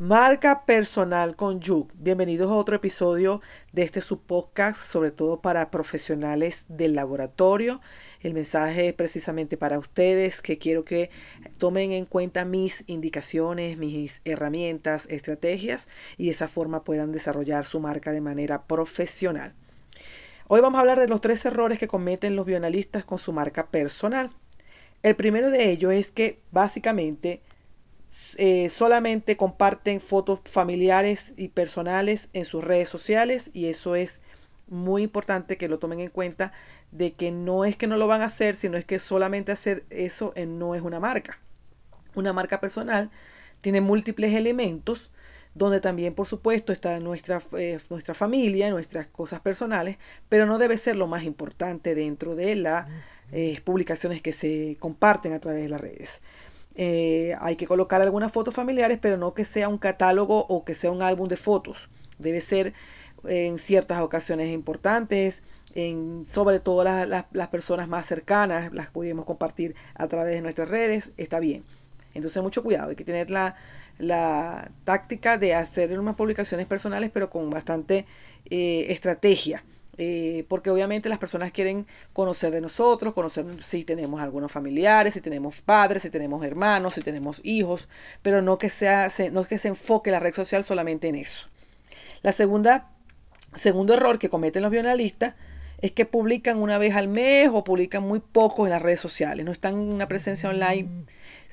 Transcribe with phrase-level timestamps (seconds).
[0.00, 1.90] Marca personal con Yuk.
[1.96, 7.80] Bienvenidos a otro episodio de este subpodcast, sobre todo para profesionales del laboratorio.
[8.20, 11.10] El mensaje es precisamente para ustedes que quiero que
[11.56, 17.80] tomen en cuenta mis indicaciones, mis herramientas, estrategias y de esa forma puedan desarrollar su
[17.80, 19.52] marca de manera profesional.
[20.46, 23.66] Hoy vamos a hablar de los tres errores que cometen los bioanalistas con su marca
[23.66, 24.30] personal.
[25.02, 27.42] El primero de ellos es que básicamente
[28.36, 34.22] eh, solamente comparten fotos familiares y personales en sus redes sociales y eso es
[34.68, 36.52] muy importante que lo tomen en cuenta
[36.90, 39.84] de que no es que no lo van a hacer, sino es que solamente hacer
[39.90, 41.38] eso no es una marca.
[42.14, 43.10] Una marca personal
[43.60, 45.10] tiene múltiples elementos
[45.54, 50.76] donde también por supuesto está nuestra, eh, nuestra familia, nuestras cosas personales, pero no debe
[50.76, 52.86] ser lo más importante dentro de las
[53.32, 56.22] eh, publicaciones que se comparten a través de las redes.
[56.80, 60.76] Eh, hay que colocar algunas fotos familiares, pero no que sea un catálogo o que
[60.76, 61.90] sea un álbum de fotos.
[62.18, 62.72] Debe ser
[63.26, 65.42] en ciertas ocasiones importantes,
[65.74, 71.10] en, sobre todo las, personas más cercanas, las podemos compartir a través de nuestras redes,
[71.16, 71.64] está bien.
[72.14, 73.56] Entonces mucho cuidado, hay que tener la,
[73.98, 78.06] la táctica de hacer unas publicaciones personales, pero con bastante
[78.50, 79.64] eh, estrategia.
[80.00, 85.20] Eh, porque obviamente las personas quieren conocer de nosotros, conocer si tenemos algunos familiares, si
[85.20, 87.88] tenemos padres, si tenemos hermanos, si tenemos hijos,
[88.22, 91.48] pero no que, sea, no que se enfoque la red social solamente en eso.
[92.22, 92.92] La segunda,
[93.54, 95.34] segundo error que cometen los bioanalistas
[95.80, 99.44] es que publican una vez al mes o publican muy poco en las redes sociales,
[99.44, 101.06] no están en una presencia online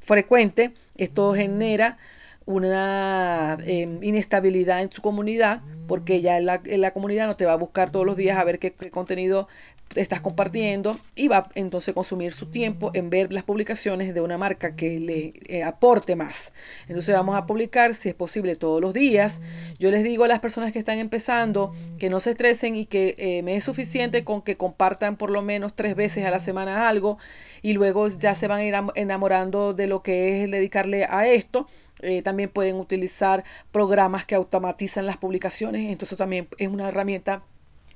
[0.00, 1.98] frecuente, esto genera
[2.44, 5.62] una em, inestabilidad en su comunidad,
[5.92, 8.58] porque ya en la, comunidad no te va a buscar todos los días a ver
[8.58, 9.46] qué, contenido
[9.94, 14.38] estás compartiendo y va entonces a consumir su tiempo en ver las publicaciones de una
[14.38, 16.54] marca que le eh, aporte más.
[16.88, 19.42] Entonces vamos a publicar, si es posible, todos los días.
[19.78, 23.14] Yo les digo a las personas que están empezando que no se estresen y que
[23.18, 26.88] eh, me es suficiente con que compartan por lo menos tres veces a la semana
[26.88, 27.18] algo
[27.60, 31.66] y luego ya se van a ir enamorando de lo que es dedicarle a esto
[32.02, 35.90] eh, también pueden utilizar programas que automatizan las publicaciones.
[35.90, 37.42] Entonces también es una herramienta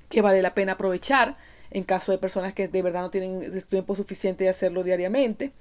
[0.09, 1.37] que vale la pena aprovechar
[1.71, 5.53] en caso de personas que de verdad no tienen tiempo suficiente de hacerlo diariamente.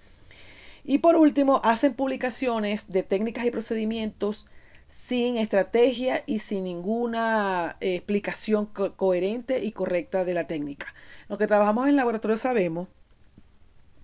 [0.84, 4.48] Y por último, hacen publicaciones de técnicas y procedimientos
[4.88, 10.94] sin estrategia y sin ninguna eh, explicación coherente y correcta de la técnica.
[11.28, 12.88] Los que trabajamos en laboratorio sabemos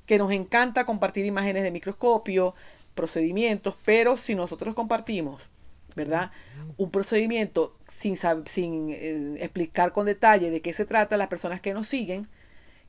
[0.07, 2.56] que nos encanta compartir imágenes de microscopio,
[2.96, 5.50] procedimientos, pero si nosotros compartimos,
[5.96, 6.31] ¿verdad?
[6.78, 8.16] Un procedimiento sin,
[8.46, 12.28] sin eh, explicar con detalle de qué se trata, las personas que nos siguen,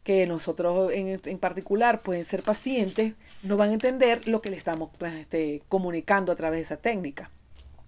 [0.02, 4.56] que nosotros en, en, particular pueden ser pacientes, no van a entender lo que le
[4.56, 7.30] estamos este, comunicando a través de esa técnica.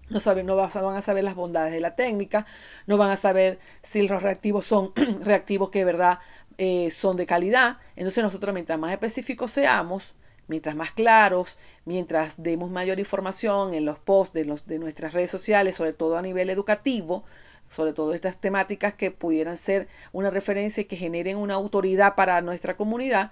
[0.09, 2.45] No, saben, no van a saber las bondades de la técnica,
[2.85, 6.19] no van a saber si los reactivos son reactivos que de verdad
[6.57, 7.77] eh, son de calidad.
[7.95, 10.13] Entonces nosotros mientras más específicos seamos,
[10.47, 15.31] mientras más claros, mientras demos mayor información en los posts de, los, de nuestras redes
[15.31, 17.23] sociales, sobre todo a nivel educativo,
[17.69, 22.41] sobre todo estas temáticas que pudieran ser una referencia y que generen una autoridad para
[22.41, 23.31] nuestra comunidad,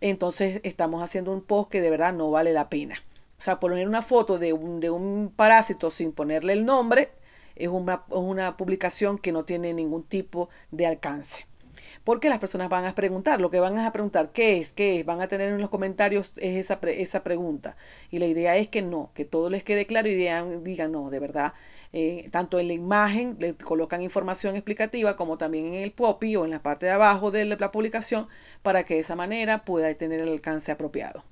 [0.00, 2.96] entonces estamos haciendo un post que de verdad no vale la pena.
[3.38, 7.10] O sea, poner una foto de un, de un parásito sin ponerle el nombre
[7.56, 11.46] es una, una publicación que no tiene ningún tipo de alcance.
[12.04, 14.72] Porque las personas van a preguntar, lo que van a preguntar, ¿qué es?
[14.72, 15.06] ¿Qué es?
[15.06, 17.76] Van a tener en los comentarios esa, esa pregunta.
[18.10, 21.10] Y la idea es que no, que todo les quede claro y digan, digan no,
[21.10, 21.52] de verdad,
[21.92, 26.44] eh, tanto en la imagen le colocan información explicativa como también en el POPI o
[26.44, 28.26] en la parte de abajo de la publicación
[28.62, 31.24] para que de esa manera pueda tener el alcance apropiado.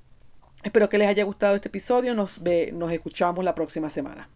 [0.62, 2.14] Espero que les haya gustado este episodio.
[2.14, 4.28] Nos, ve, nos escuchamos la próxima semana.